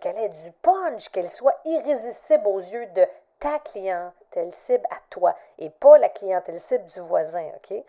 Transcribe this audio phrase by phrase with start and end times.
[0.00, 3.06] qu'elle ait du punch, qu'elle soit irrésistible aux yeux de
[3.38, 7.84] ta clientèle cible à toi et pas la clientèle cible du voisin, OK?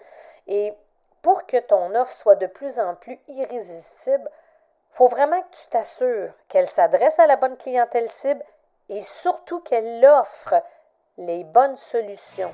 [0.48, 0.74] Et
[1.22, 4.30] pour que ton offre soit de plus en plus irrésistible,
[4.92, 8.44] faut vraiment que tu t'assures qu'elle s'adresse à la bonne clientèle cible
[8.90, 10.56] et surtout qu'elle offre
[11.18, 12.54] les bonnes solutions.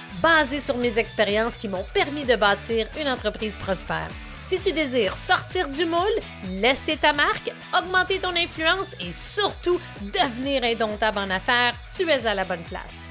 [0.21, 4.09] basées sur mes expériences qui m'ont permis de bâtir une entreprise prospère.
[4.43, 6.01] Si tu désires sortir du moule,
[6.49, 12.33] laisser ta marque, augmenter ton influence et surtout devenir indomptable en affaires, tu es à
[12.33, 13.07] la bonne place.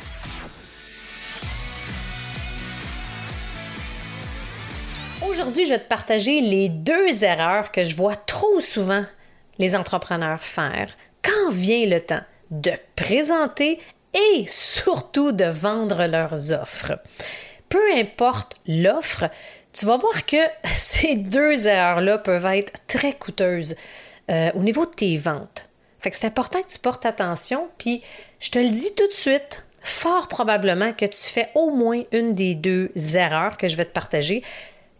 [5.29, 9.05] Aujourd'hui, je vais te partager les deux erreurs que je vois trop souvent
[9.59, 10.91] les entrepreneurs faire
[11.23, 13.79] quand vient le temps de présenter
[14.15, 16.99] et surtout de vendre leurs offres.
[17.69, 19.31] Peu importe l'offre,
[19.73, 23.77] tu vas voir que ces deux erreurs-là peuvent être très coûteuses
[24.31, 25.69] euh, au niveau de tes ventes.
[26.01, 28.03] Fait que c'est important que tu portes attention, puis
[28.39, 32.33] je te le dis tout de suite, fort probablement que tu fais au moins une
[32.33, 34.43] des deux erreurs que je vais te partager.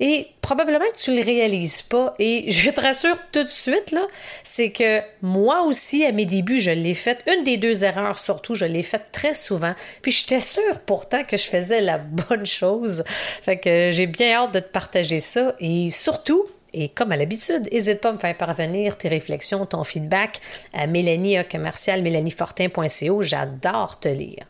[0.01, 2.15] Et probablement que tu le réalises pas.
[2.19, 4.07] Et je te rassure tout de suite, là,
[4.43, 7.23] c'est que moi aussi, à mes débuts, je l'ai fait.
[7.33, 9.75] Une des deux erreurs, surtout, je l'ai faite très souvent.
[10.03, 13.05] Puis j'étais sûre pourtant que je faisais la bonne chose.
[13.43, 15.55] Fait que j'ai bien hâte de te partager ça.
[15.61, 19.85] Et surtout, et comme à l'habitude, n'hésite pas à me faire parvenir tes réflexions, ton
[19.85, 20.41] feedback
[20.73, 23.23] à Mélanie commercial mélaniefortin.co.
[23.23, 24.47] J'adore te lire.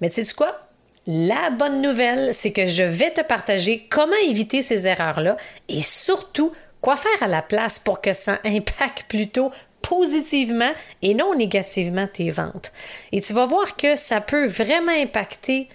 [0.00, 0.67] Mais tu sais quoi?
[1.10, 5.38] La bonne nouvelle, c'est que je vais te partager comment éviter ces erreurs-là
[5.70, 6.52] et surtout
[6.82, 10.70] quoi faire à la place pour que ça impacte plutôt positivement
[11.00, 12.74] et non négativement tes ventes.
[13.12, 15.70] Et tu vas voir que ça peut vraiment impacter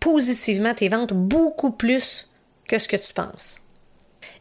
[0.00, 2.28] positivement tes ventes beaucoup plus
[2.66, 3.60] que ce que tu penses.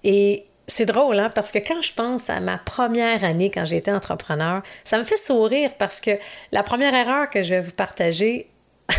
[0.04, 3.92] Et c'est drôle, hein, parce que quand je pense à ma première année quand j'étais
[3.92, 6.18] entrepreneur, ça me fait sourire parce que
[6.52, 8.50] la première erreur que je vais vous partager,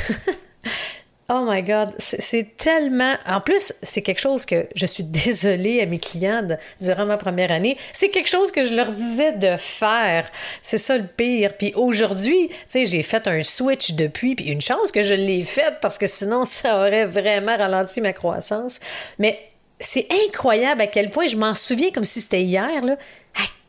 [1.31, 3.15] Oh my God, c'est tellement.
[3.27, 6.47] En plus, c'est quelque chose que je suis désolée à mes clients
[6.81, 7.79] durant ma première année.
[7.95, 10.31] C'est quelque chose que je leur disais de faire.
[10.61, 11.57] C'est ça le pire.
[11.57, 14.35] Puis aujourd'hui, tu sais, j'ai fait un switch depuis.
[14.35, 18.12] Puis une chance que je l'ai fait parce que sinon, ça aurait vraiment ralenti ma
[18.12, 18.79] croissance.
[19.19, 19.39] Mais
[19.81, 22.97] c'est incroyable à quel point je m'en souviens comme si c'était hier, là,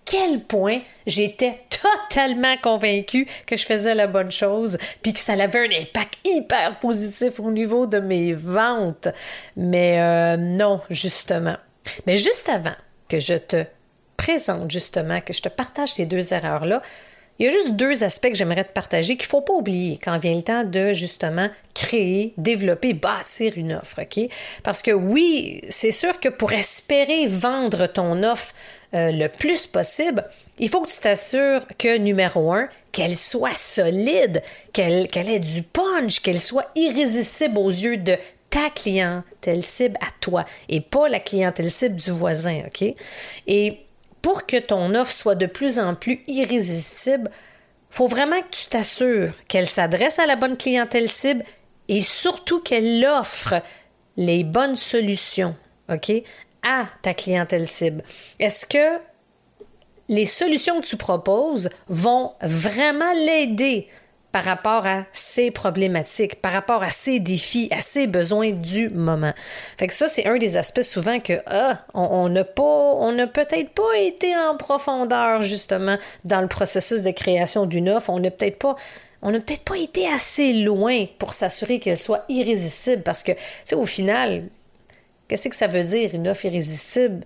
[0.05, 5.59] quel point j'étais totalement convaincue que je faisais la bonne chose, puis que ça avait
[5.59, 9.07] un impact hyper positif au niveau de mes ventes.
[9.57, 11.57] Mais euh, non, justement.
[12.05, 12.75] Mais juste avant
[13.09, 13.66] que je te
[14.17, 16.81] présente justement, que je te partage ces deux erreurs-là,
[17.37, 19.99] il y a juste deux aspects que j'aimerais te partager qu'il ne faut pas oublier
[20.01, 24.29] quand vient le temps de justement créer, développer, bâtir une offre, OK?
[24.63, 28.53] Parce que oui, c'est sûr que pour espérer vendre ton offre
[28.94, 30.25] euh, le plus possible,
[30.59, 34.41] il faut que tu t'assures que, numéro un, qu'elle soit solide,
[34.73, 38.18] qu'elle ait du punch, qu'elle soit irrésistible aux yeux de
[38.50, 42.96] ta clientèle cible à toi et pas la clientèle cible du voisin, OK?
[43.47, 43.79] Et
[44.22, 47.29] pour que ton offre soit de plus en plus irrésistible,
[47.90, 51.44] faut vraiment que tu t'assures qu'elle s'adresse à la bonne clientèle cible
[51.88, 53.62] et surtout qu'elle offre
[54.17, 55.56] les bonnes solutions,
[55.91, 56.12] OK,
[56.65, 58.03] à ta clientèle cible.
[58.39, 58.99] Est-ce que
[60.09, 63.87] les solutions que tu proposes vont vraiment l'aider
[64.31, 69.33] par rapport à ses problématiques, par rapport à ses défis, à ses besoins du moment?
[69.77, 73.27] Fait que ça, c'est un des aspects souvent que ah, on n'a pas, on n'a
[73.27, 78.09] peut-être pas été en profondeur justement dans le processus de création d'une offre.
[78.09, 78.75] On n'a peut-être pas
[79.22, 83.40] on n'a peut-être pas été assez loin pour s'assurer qu'elle soit irrésistible parce que, tu
[83.66, 84.43] sais, au final,
[85.27, 87.23] qu'est-ce que ça veut dire une offre irrésistible?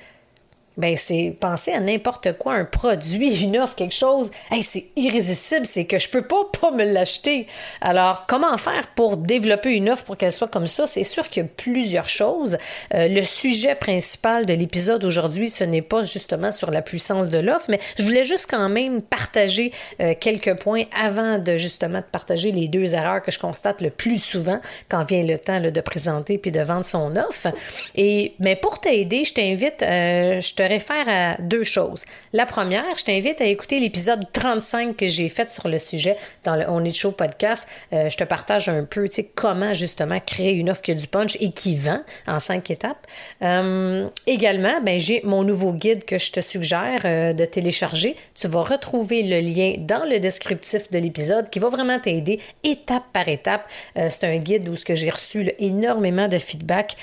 [0.80, 4.32] Ben c'est penser à n'importe quoi, un produit, une offre, quelque chose.
[4.50, 7.48] Hey, c'est irrésistible, c'est que je peux pas pas me l'acheter.
[7.82, 10.88] Alors, comment faire pour développer une offre pour qu'elle soit comme ça?
[10.88, 12.58] C'est sûr qu'il y a plusieurs choses.
[12.94, 17.38] Euh, le sujet principal de l'épisode aujourd'hui, ce n'est pas justement sur la puissance de
[17.40, 22.06] l'offre, mais je voulais juste quand même partager euh, quelques points avant de justement de
[22.10, 25.82] partager les deux erreurs que je constate le plus souvent quand vient le temps de
[25.82, 27.48] présenter puis de vendre son offre.
[27.96, 32.06] Et mais pour t'aider, je t'invite, euh, je te réfère à deux choses.
[32.32, 36.56] La première, je t'invite à écouter l'épisode 35 que j'ai fait sur le sujet dans
[36.56, 37.68] le On Show podcast.
[37.92, 41.38] Euh, je te partage un peu, comment justement créer une offre qui a du punch
[41.42, 43.08] et qui vend en cinq étapes.
[43.42, 48.16] Euh, également, ben, j'ai mon nouveau guide que je te suggère euh, de télécharger.
[48.36, 53.06] Tu vas retrouver le lien dans le descriptif de l'épisode qui va vraiment t'aider étape
[53.12, 53.68] par étape.
[53.96, 56.96] c'est un guide où ce que j'ai reçu énormément de feedback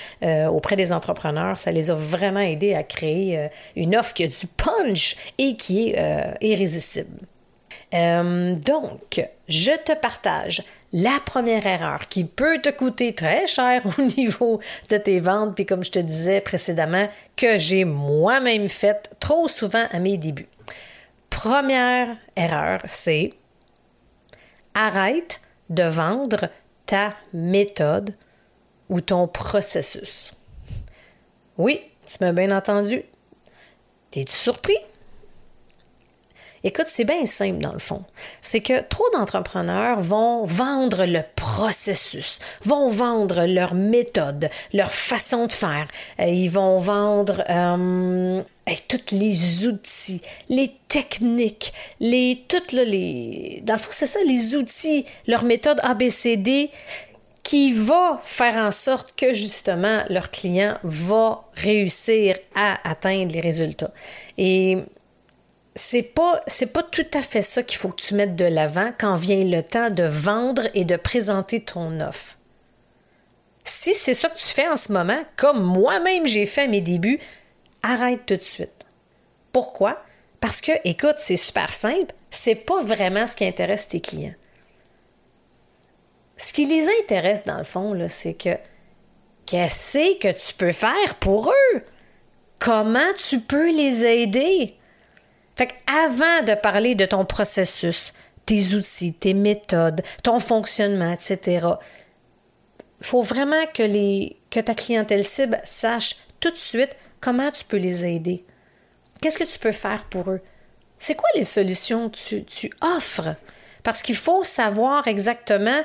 [0.49, 1.57] auprès des entrepreneurs.
[1.57, 5.55] Ça les a vraiment aidés à créer euh, une offre qui a du punch et
[5.55, 7.25] qui est euh, irrésistible.
[7.93, 14.01] Euh, donc, je te partage la première erreur qui peut te coûter très cher au
[14.17, 14.59] niveau
[14.89, 19.85] de tes ventes, puis comme je te disais précédemment, que j'ai moi-même faite trop souvent
[19.91, 20.49] à mes débuts.
[21.29, 23.33] Première erreur, c'est
[24.73, 25.39] arrête
[25.69, 26.49] de vendre
[26.85, 28.13] ta méthode
[28.89, 30.33] ou ton processus.
[31.57, 33.03] Oui, tu m'as bien entendu.
[34.11, 34.77] T'es-tu surpris?
[36.63, 38.03] Écoute, c'est bien simple dans le fond.
[38.41, 45.51] C'est que trop d'entrepreneurs vont vendre le processus, vont vendre leur méthode, leur façon de
[45.53, 45.87] faire.
[46.19, 48.41] Euh, ils vont vendre euh,
[48.87, 53.61] tous les outils, les techniques, les toutes les.
[53.63, 56.71] Dans le fond, c'est ça, les outils, leur méthode ABCD
[57.47, 63.93] qui va faire en sorte que justement leur client va réussir à atteindre les résultats.
[64.37, 64.79] Et
[65.73, 66.41] c'est pas
[66.73, 69.63] pas tout à fait ça qu'il faut que tu mettes de l'avant quand vient le
[69.63, 72.37] temps de vendre et de présenter ton offre.
[73.63, 76.81] Si c'est ça que tu fais en ce moment, comme moi-même j'ai fait à mes
[76.81, 77.21] débuts,
[77.81, 78.85] arrête tout de suite.
[79.53, 80.03] Pourquoi?
[80.41, 84.35] Parce que, écoute, c'est super simple, c'est pas vraiment ce qui intéresse tes clients.
[86.37, 88.57] Ce qui les intéresse, dans le fond, c'est que
[89.45, 91.81] qu'est-ce que tu peux faire pour eux?
[92.59, 94.75] Comment tu peux les aider?
[95.55, 98.13] Fait avant de parler de ton processus,
[98.45, 101.67] tes outils, tes méthodes, ton fonctionnement, etc.,
[102.99, 108.05] il faut vraiment que, ta clientèle cible sache tout de suite comment tu peux les
[108.05, 108.43] aider.
[109.21, 110.41] Qu'est-ce que tu peux faire pour eux?
[110.99, 113.35] C'est quoi les solutions que tu offres?
[113.83, 115.83] Parce qu'il faut savoir exactement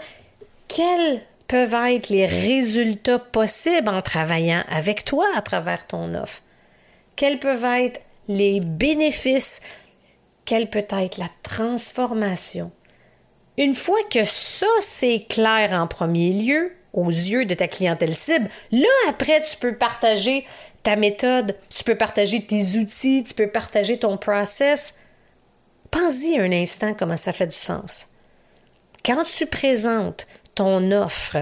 [0.75, 6.43] quels peuvent être les résultats possibles en travaillant avec toi à travers ton offre?
[7.15, 9.61] Quels peuvent être les bénéfices?
[10.47, 12.73] Quelle peut être la transformation?
[13.59, 18.49] Une fois que ça, c'est clair en premier lieu, aux yeux de ta clientèle cible,
[18.71, 20.47] là, après, tu peux partager
[20.83, 24.95] ta méthode, tu peux partager tes outils, tu peux partager ton process.
[25.91, 28.09] Pense-y un instant comment ça fait du sens.
[29.05, 31.39] Quand tu présentes ton offre,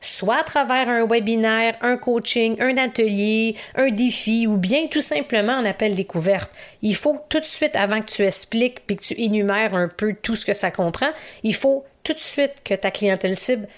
[0.00, 5.52] soit à travers un webinaire, un coaching, un atelier, un défi ou bien tout simplement
[5.52, 6.50] un appel découverte.
[6.82, 10.14] Il faut tout de suite, avant que tu expliques puis que tu énumères un peu
[10.14, 11.10] tout ce que ça comprend,
[11.42, 13.68] il faut tout de suite que ta clientèle cible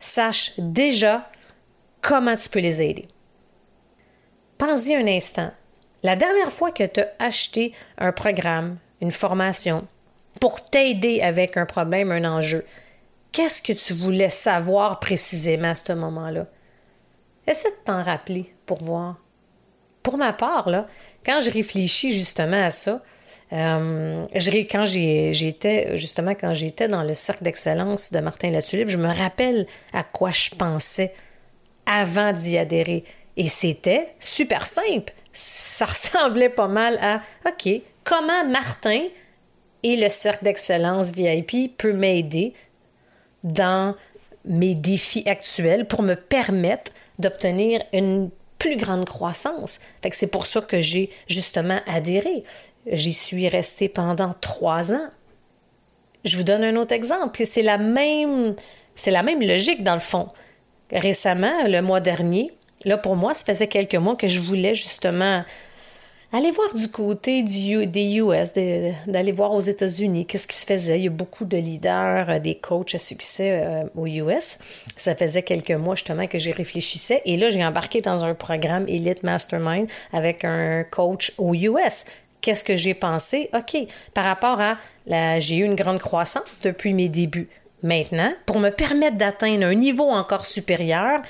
[0.00, 1.30] sache déjà
[2.00, 3.06] comment tu peux les aider.
[4.56, 5.50] Pense-y un instant.
[6.02, 9.86] La dernière fois que tu as acheté un programme, une formation,
[10.40, 12.64] pour t'aider avec un problème, un enjeu,
[13.32, 16.46] Qu'est-ce que tu voulais savoir précisément à ce moment-là?
[17.46, 19.16] Essaie de t'en rappeler pour voir.
[20.02, 20.86] Pour ma part, là,
[21.24, 23.02] quand je réfléchis justement à ça,
[23.52, 24.26] euh,
[24.70, 29.66] quand j'étais justement quand j'étais dans le cercle d'excellence de Martin Latulippe, je me rappelle
[29.92, 31.14] à quoi je pensais
[31.86, 33.04] avant d'y adhérer.
[33.36, 35.12] Et c'était super simple.
[35.32, 39.04] Ça ressemblait pas mal à OK, comment Martin
[39.82, 42.52] et le cercle d'excellence VIP peut m'aider
[43.44, 43.94] dans
[44.44, 49.80] mes défis actuels pour me permettre d'obtenir une plus grande croissance.
[50.02, 52.42] Fait c'est pour ça que j'ai justement adhéré.
[52.90, 55.08] J'y suis restée pendant trois ans.
[56.24, 57.40] Je vous donne un autre exemple.
[57.44, 58.56] C'est la même,
[58.94, 60.28] c'est la même logique dans le fond.
[60.90, 62.50] Récemment, le mois dernier,
[62.84, 65.44] là pour moi, ça faisait quelques mois que je voulais justement
[66.30, 68.52] Allez voir du côté des US,
[69.06, 70.98] d'aller voir aux États-Unis qu'est-ce qui se faisait.
[70.98, 74.58] Il y a beaucoup de leaders, euh, des coachs à succès euh, aux US.
[74.98, 77.22] Ça faisait quelques mois justement que j'y réfléchissais.
[77.24, 82.04] Et là, j'ai embarqué dans un programme Elite Mastermind avec un coach aux US.
[82.42, 83.48] Qu'est-ce que j'ai pensé?
[83.54, 84.76] OK, par rapport à
[85.40, 87.48] j'ai eu une grande croissance depuis mes débuts.
[87.82, 91.22] Maintenant, pour me permettre d'atteindre un niveau encore supérieur,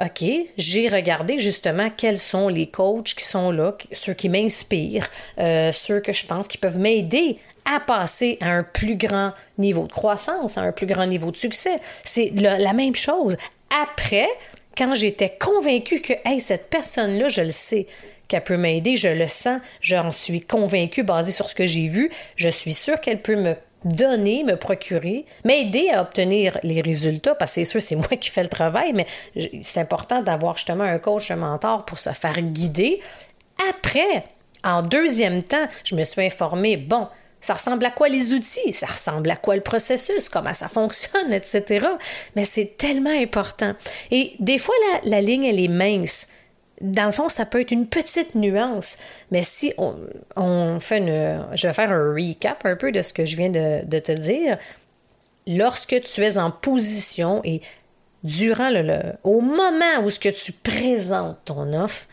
[0.00, 0.24] OK,
[0.56, 5.08] j'ai regardé justement quels sont les coachs qui sont là, ceux qui m'inspirent,
[5.38, 9.86] euh, ceux que je pense qui peuvent m'aider à passer à un plus grand niveau
[9.86, 11.78] de croissance, à un plus grand niveau de succès.
[12.04, 13.36] C'est la même chose.
[13.82, 14.28] Après,
[14.76, 17.86] quand j'étais convaincue que, hey, cette personne-là, je le sais,
[18.28, 22.10] qu'elle peut m'aider, je le sens, j'en suis convaincue basée sur ce que j'ai vu,
[22.36, 27.52] je suis sûre qu'elle peut me donner, me procurer, m'aider à obtenir les résultats, parce
[27.52, 29.06] que c'est sûr, c'est moi qui fais le travail, mais
[29.60, 33.00] c'est important d'avoir justement un coach, un mentor pour se faire guider.
[33.70, 34.24] Après,
[34.64, 37.08] en deuxième temps, je me suis informée, bon,
[37.40, 38.72] ça ressemble à quoi les outils?
[38.72, 40.28] Ça ressemble à quoi le processus?
[40.28, 41.86] Comment ça fonctionne, etc.
[42.36, 43.74] Mais c'est tellement important.
[44.12, 46.28] Et des fois, la, la ligne, elle est mince
[46.82, 48.98] dans le fond, ça peut être une petite nuance,
[49.30, 49.94] mais si on,
[50.80, 51.46] fait une...
[51.54, 54.58] Je vais faire un recap un peu de ce que je viens de, te dire.
[55.46, 57.62] Lorsque tu es en position et
[58.24, 62.06] durant le, au moment où ce que tu présentes ton offre,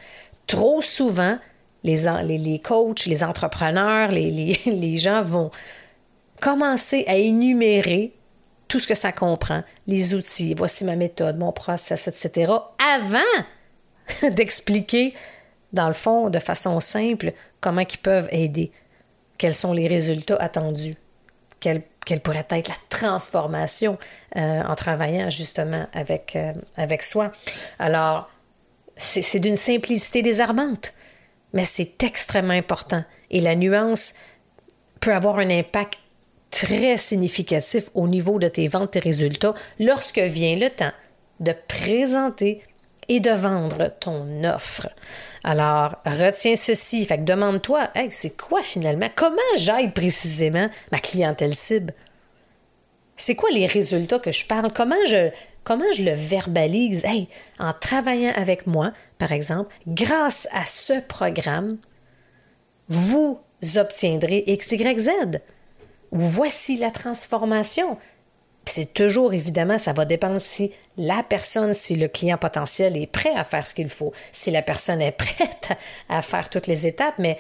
[0.45, 1.38] trop souvent,
[1.83, 5.49] les, les, coachs, les entrepreneurs, les, les gens vont
[6.39, 8.13] commencer à énumérer
[8.67, 13.19] tout ce que ça comprend, les outils, voici ma méthode, mon process, etc., avant
[14.31, 15.13] d'expliquer,
[15.73, 18.71] dans le fond, de façon simple, comment ils peuvent aider,
[19.37, 20.95] quels sont les résultats attendus,
[21.59, 21.83] quelle,
[22.23, 23.97] pourrait être la transformation
[24.35, 27.31] euh, en travaillant justement avec, euh, avec soi?
[27.77, 28.29] Alors,
[28.97, 30.93] c'est d'une simplicité désarmante,
[31.53, 33.03] mais c'est extrêmement important.
[33.29, 34.13] Et la nuance
[34.99, 35.99] peut avoir un impact
[36.51, 40.91] très significatif au niveau de tes ventes, tes résultats, lorsque vient le temps
[41.39, 42.61] de présenter
[43.09, 44.87] et de vendre ton offre.
[45.43, 47.05] Alors, retiens ceci.
[47.05, 49.09] Fait que demande-toi, hey, c'est quoi finalement?
[49.15, 51.93] Comment j'aide précisément ma clientèle cible?
[53.17, 54.71] C'est quoi les résultats que je parle?
[54.71, 55.31] Comment je,
[55.63, 57.03] comment je le verbalise?
[57.03, 61.79] Hey, en travaillant avec moi, par exemple, grâce à ce programme,
[62.87, 63.39] vous
[63.75, 65.09] obtiendrez X, Y, Z.
[66.11, 67.97] Ou voici la transformation
[68.69, 73.33] c'est toujours, évidemment, ça va dépendre si la personne, si le client potentiel est prêt
[73.35, 75.69] à faire ce qu'il faut, si la personne est prête
[76.09, 77.38] à faire toutes les étapes, mais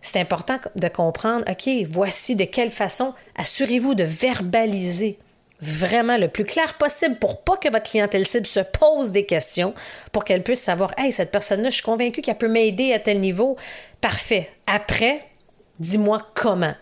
[0.00, 5.18] c'est important de comprendre, OK, voici de quelle façon, assurez-vous de verbaliser
[5.60, 9.74] vraiment le plus clair possible pour pas que votre clientèle cible se pose des questions,
[10.12, 13.20] pour qu'elle puisse savoir, hey, cette personne-là, je suis convaincue qu'elle peut m'aider à tel
[13.20, 13.56] niveau.
[14.00, 14.50] Parfait.
[14.66, 15.24] Après,
[15.80, 16.74] dis-moi comment.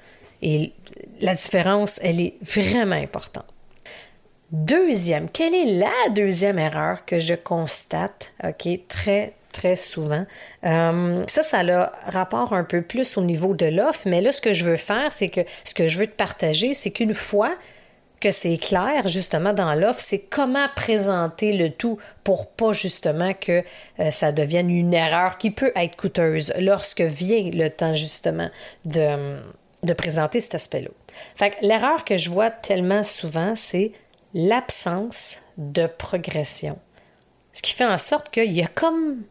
[0.42, 0.73] Et
[1.21, 3.47] la différence, elle est vraiment importante.
[4.53, 10.25] Deuxième, quelle est la deuxième erreur que je constate, OK, très, très souvent?
[10.65, 14.41] Euh, ça, ça a rapport un peu plus au niveau de l'offre, mais là, ce
[14.41, 17.57] que je veux faire, c'est que ce que je veux te partager, c'est qu'une fois
[18.21, 23.65] que c'est clair justement dans l'offre, c'est comment présenter le tout pour pas justement que
[23.99, 28.49] euh, ça devienne une erreur qui peut être coûteuse lorsque vient le temps justement
[28.85, 29.37] de,
[29.83, 30.88] de présenter cet aspect-là.
[31.35, 33.93] Fait l'erreur que je vois tellement souvent, c'est
[34.37, 36.78] l'absence de progression.
[37.55, 39.23] Ce qui fait en sorte qu'il y a comme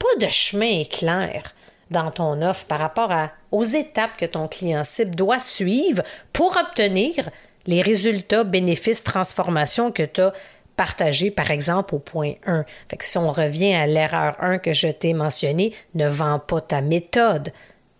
[0.00, 1.54] pas de chemin clair
[1.92, 3.12] dans ton offre par rapport
[3.52, 7.30] aux étapes que ton client cible doit suivre pour obtenir
[7.66, 10.32] les résultats, bénéfices, transformations que tu as
[10.76, 12.64] partagés, par exemple, au point 1.
[12.88, 16.60] Fait que si on revient à l'erreur 1 que je t'ai mentionnée, ne vends pas
[16.60, 17.52] ta méthode,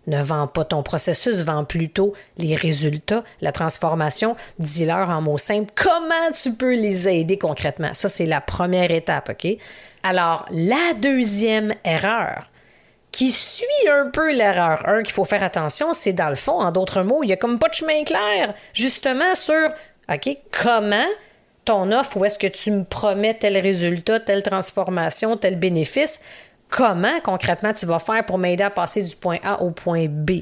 [0.07, 4.35] ne vends pas ton processus, vends plutôt les résultats, la transformation.
[4.59, 7.93] Dis-leur en mots simples comment tu peux les aider concrètement?
[7.93, 9.57] Ça, c'est la première étape, OK?
[10.03, 12.49] Alors, la deuxième erreur,
[13.11, 16.71] qui suit un peu l'erreur 1 qu'il faut faire attention, c'est dans le fond, en
[16.71, 19.69] d'autres mots, il n'y a comme pas de chemin clair, justement, sur,
[20.11, 21.05] OK, comment
[21.63, 26.19] ton offre, où est-ce que tu me promets tel résultat, telle transformation, tel bénéfice,
[26.73, 30.41] comment concrètement tu vas faire pour m'aider à passer du point A au point B.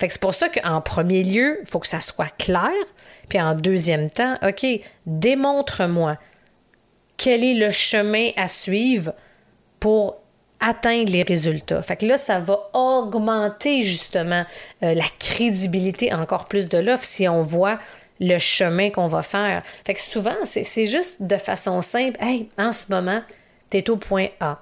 [0.00, 2.72] Fait que c'est pour ça qu'en premier lieu, il faut que ça soit clair.
[3.28, 4.66] Puis en deuxième temps, OK,
[5.06, 6.16] démontre-moi
[7.16, 9.12] quel est le chemin à suivre
[9.78, 10.16] pour
[10.58, 11.80] atteindre les résultats.
[11.82, 14.44] Fait que là, ça va augmenter justement
[14.82, 17.78] euh, la crédibilité encore plus de l'offre si on voit
[18.18, 19.62] le chemin qu'on va faire.
[19.86, 23.22] Fait que souvent, c'est juste de façon simple, hey, en ce moment,
[23.70, 24.58] tu es au point A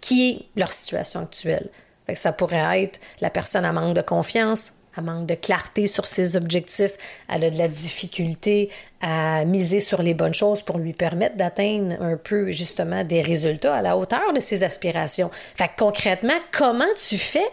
[0.00, 1.68] qui est leur situation actuelle.
[2.14, 6.36] ça pourrait être la personne a manque de confiance, a manque de clarté sur ses
[6.36, 6.92] objectifs,
[7.28, 8.70] elle a de la difficulté
[9.00, 13.76] à miser sur les bonnes choses pour lui permettre d'atteindre un peu justement des résultats
[13.76, 15.30] à la hauteur de ses aspirations.
[15.56, 17.48] Fait concrètement, comment tu fais,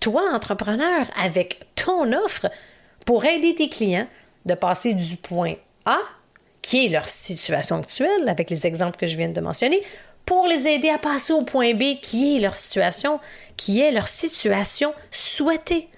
[0.00, 2.48] toi, entrepreneur, avec ton offre
[3.04, 4.08] pour aider tes clients
[4.44, 5.98] de passer du point A,
[6.62, 9.82] qui est leur situation actuelle, avec les exemples que je viens de mentionner,
[10.26, 13.20] pour les aider à passer au point B qui est leur situation,
[13.56, 15.88] qui est leur situation souhaitée.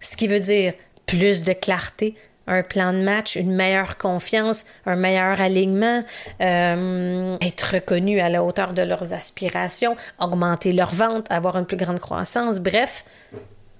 [0.00, 0.72] Ce qui veut dire
[1.06, 2.14] plus de clarté,
[2.46, 6.02] un plan de match, une meilleure confiance, un meilleur alignement,
[6.40, 11.76] euh, être reconnu à la hauteur de leurs aspirations, augmenter leurs ventes, avoir une plus
[11.76, 12.60] grande croissance.
[12.60, 13.04] Bref,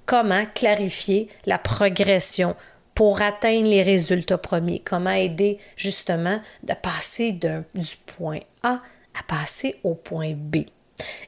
[0.04, 2.56] comment clarifier la progression
[2.94, 8.80] pour atteindre les résultats premiers, comment aider justement de passer du point A
[9.18, 10.58] à passer au point B.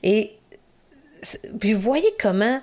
[0.02, 0.32] Et
[1.58, 2.60] puis vous voyez comment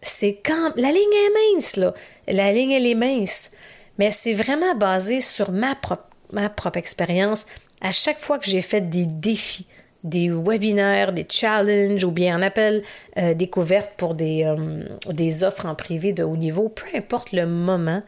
[0.00, 1.94] c'est quand la ligne est mince là,
[2.26, 3.52] la ligne elle est mince,
[3.98, 7.46] mais c'est vraiment basé sur ma propre expérience.
[7.80, 9.66] À chaque fois que j'ai fait des défis,
[10.04, 12.82] des webinaires, des challenges ou bien un appel
[13.18, 17.46] euh, découverte pour des, euh, des offres en privé de haut niveau, peu importe le
[17.46, 18.02] moment,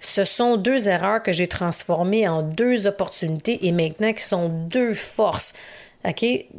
[0.00, 4.94] ce sont deux erreurs que j'ai transformées en deux opportunités et maintenant qui sont deux
[4.94, 5.54] forces.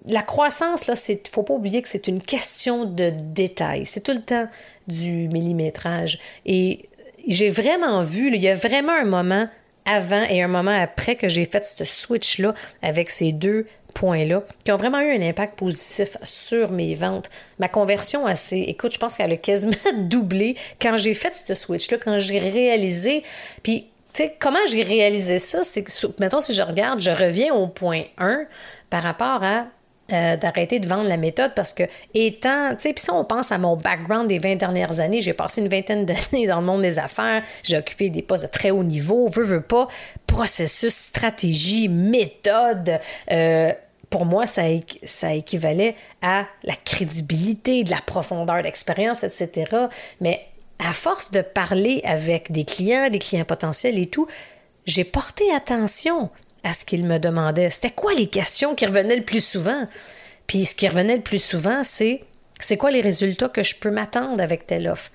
[0.07, 3.85] La croissance, là, c'est, faut pas oublier que c'est une question de détail.
[3.85, 4.47] C'est tout le temps
[4.87, 6.19] du millimétrage.
[6.47, 6.89] Et
[7.27, 9.47] j'ai vraiment vu, il y a vraiment un moment
[9.85, 14.71] avant et un moment après que j'ai fait ce switch-là avec ces deux points-là, qui
[14.71, 17.31] ont vraiment eu un impact positif sur mes ventes.
[17.57, 21.97] Ma conversion assez, écoute, je pense qu'elle a quasiment doublé quand j'ai fait ce switch-là,
[21.97, 23.23] quand j'ai réalisé.
[23.63, 25.63] Puis, tu sais, comment j'ai réalisé ça?
[25.63, 28.45] C'est que, mettons, si je regarde, je reviens au point 1
[28.89, 29.65] par rapport à
[30.13, 31.81] euh, d'arrêter de vendre la méthode parce que
[32.13, 35.33] étant, tu sais, puis si on pense à mon background des 20 dernières années, j'ai
[35.33, 38.69] passé une vingtaine d'années dans le monde des affaires, j'ai occupé des postes de très
[38.69, 39.87] haut niveau, veux, veux pas,
[40.27, 42.99] processus, stratégie, méthode,
[43.31, 43.71] euh,
[44.09, 49.87] pour moi, ça, équivalait à la crédibilité, de la profondeur d'expérience, etc.
[50.21, 50.45] Mais
[50.79, 54.27] à force de parler avec des clients, des clients potentiels et tout,
[54.85, 56.29] j'ai porté attention
[56.63, 57.69] à ce qu'ils me demandaient.
[57.69, 59.87] C'était quoi les questions qui revenaient le plus souvent?
[60.47, 62.23] Puis ce qui revenait le plus souvent, c'est
[62.59, 65.11] c'est quoi les résultats que je peux m'attendre avec telle offre?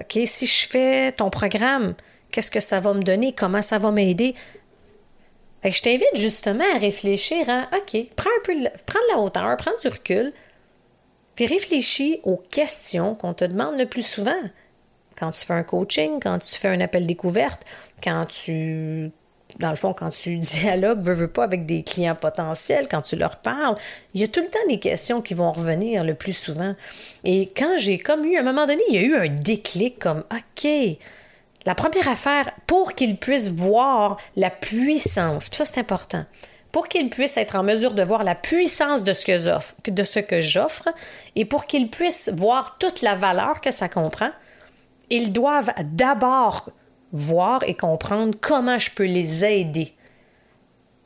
[0.00, 1.94] OK, si je fais ton programme,
[2.30, 3.32] qu'est-ce que ça va me donner?
[3.32, 4.34] Comment ça va m'aider?
[5.64, 9.56] Je t'invite justement à réfléchir à OK, prends un peu de, prends de la hauteur,
[9.56, 10.32] prends du recul,
[11.34, 14.38] puis réfléchis aux questions qu'on te demande le plus souvent.
[15.16, 17.62] Quand tu fais un coaching, quand tu fais un appel découverte,
[18.02, 19.10] quand tu
[19.58, 23.16] dans le fond, quand tu dialogues, veux, veux pas, avec des clients potentiels, quand tu
[23.16, 23.76] leur parles,
[24.14, 26.74] il y a tout le temps des questions qui vont revenir le plus souvent.
[27.24, 29.98] Et quand j'ai comme eu, à un moment donné, il y a eu un déclic
[29.98, 30.68] comme, OK,
[31.68, 36.24] la première affaire, pour qu'ils puissent voir la puissance, puis ça c'est important,
[36.72, 40.02] pour qu'ils puissent être en mesure de voir la puissance de ce que j'offre, de
[40.02, 40.88] ce que j'offre,
[41.36, 44.30] et pour qu'ils puissent voir toute la valeur que ça comprend,
[45.10, 46.70] ils doivent d'abord
[47.12, 49.94] voir et comprendre comment je peux les aider.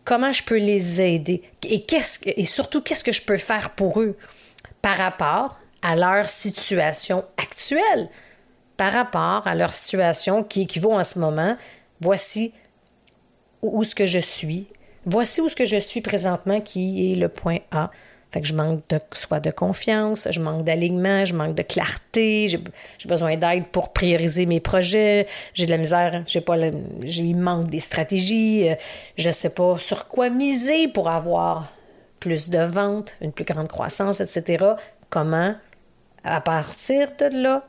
[0.04, 1.42] Comment je peux les aider?
[1.68, 4.16] Et, qu'est-ce, et surtout qu'est-ce que je peux faire pour eux
[4.80, 8.08] par rapport à leur situation actuelle?
[8.82, 11.56] Par rapport à leur situation qui équivaut en ce moment.
[12.00, 12.52] Voici
[13.62, 14.66] où ce que je suis.
[15.06, 17.92] Voici où ce que je suis présentement qui est le point A.
[18.32, 22.48] Fait que je manque de, soit de confiance, je manque d'alignement, je manque de clarté,
[22.48, 22.58] j'ai
[23.08, 26.56] besoin d'aide pour prioriser mes projets, j'ai de la misère, j'ai pas
[27.04, 28.74] j'ai manque des stratégies, euh,
[29.16, 31.70] je sais pas sur quoi miser pour avoir
[32.18, 34.74] plus de ventes, une plus grande croissance, etc.
[35.08, 35.54] Comment,
[36.24, 37.64] à partir de là,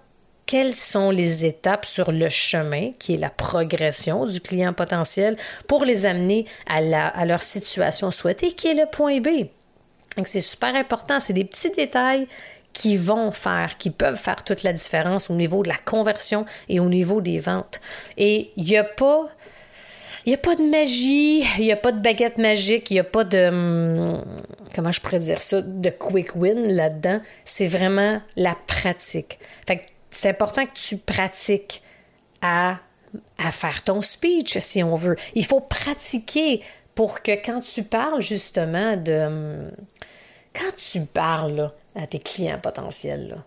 [0.45, 5.85] quelles sont les étapes sur le chemin, qui est la progression du client potentiel, pour
[5.85, 9.47] les amener à, leur situation souhaitée, qui est le point B?
[10.17, 11.19] Donc, c'est super important.
[11.19, 12.27] C'est des petits détails
[12.73, 16.79] qui vont faire, qui peuvent faire toute la différence au niveau de la conversion et
[16.79, 17.81] au niveau des ventes.
[18.17, 19.29] Et il n'y a pas.
[20.25, 22.99] Il n'y a pas de magie, il n'y a pas de baguette magique, il n'y
[22.99, 23.47] a pas de.
[23.49, 24.23] Hum,
[24.73, 25.61] comment je pourrais dire ça?
[25.61, 27.19] De quick win là-dedans.
[27.43, 29.37] C'est vraiment la pratique.
[29.67, 29.83] Fait que
[30.15, 31.81] c'est important que tu pratiques
[32.41, 32.79] à,
[33.51, 35.15] faire ton speech, si on veut.
[35.35, 36.61] Il faut pratiquer
[36.95, 39.71] pour que quand tu parles justement de...
[40.53, 43.43] Quand tu parles à tes clients potentiels,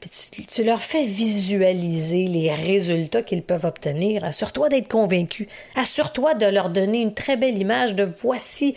[0.00, 6.46] puis tu, leur fais visualiser les résultats qu'ils peuvent obtenir, assure-toi d'être convaincu, assure-toi de
[6.46, 8.74] leur donner une très belle image de voici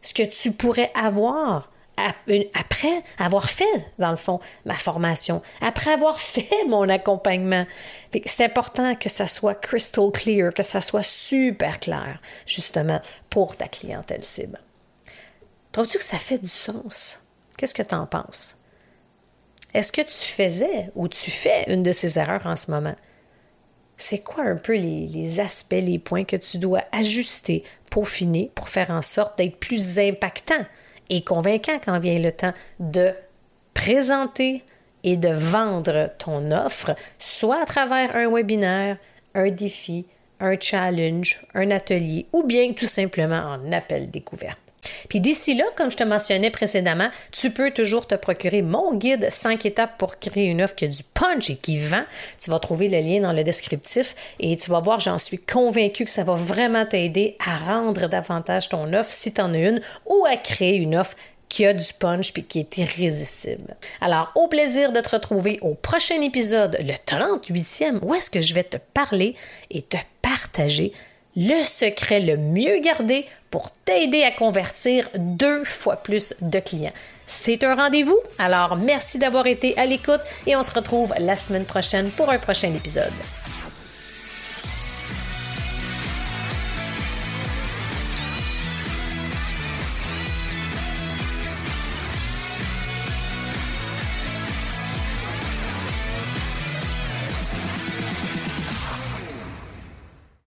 [0.00, 3.64] ce que tu pourrais avoir après avoir fait,
[3.98, 7.66] dans le fond, ma formation, après avoir fait mon accompagnement.
[8.24, 13.68] C'est important que ça soit crystal clear, que ça soit super clair, justement, pour ta
[13.68, 14.60] clientèle cible.
[15.72, 17.20] Trouves-tu que ça fait du sens?
[17.56, 18.56] Qu'est-ce que tu en penses?
[19.74, 22.94] Est-ce que tu faisais ou tu fais une de ces erreurs en ce moment?
[23.98, 28.68] C'est quoi un peu les, les, aspects, les points que tu dois ajuster, peaufiner pour
[28.68, 30.66] faire en sorte d'être plus impactant
[31.10, 33.12] et convaincant quand vient le temps de
[33.74, 34.62] présenter
[35.04, 38.98] et de vendre ton offre, soit à travers un webinaire,
[39.34, 40.06] un défi,
[40.40, 44.65] un challenge, un atelier ou bien tout simplement en appel découverte.
[45.08, 49.28] Puis d'ici là, comme je te mentionnais précédemment, tu peux toujours te procurer mon guide
[49.30, 52.04] 5 étapes pour créer une offre qui a du punch et qui vend.
[52.42, 56.04] Tu vas trouver le lien dans le descriptif et tu vas voir, j'en suis convaincue
[56.04, 59.80] que ça va vraiment t'aider à rendre davantage ton offre si tu en as une
[60.06, 61.16] ou à créer une offre
[61.48, 63.76] qui a du punch puis qui est irrésistible.
[64.00, 68.54] Alors, au plaisir de te retrouver au prochain épisode, le 38e, où est-ce que je
[68.54, 69.36] vais te parler
[69.70, 70.92] et te partager
[71.36, 76.92] le secret le mieux gardé pour t'aider à convertir deux fois plus de clients.
[77.26, 81.64] C'est un rendez-vous, alors merci d'avoir été à l'écoute et on se retrouve la semaine
[81.64, 83.12] prochaine pour un prochain épisode.